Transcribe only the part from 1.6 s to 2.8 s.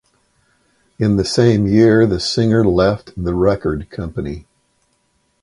year the singer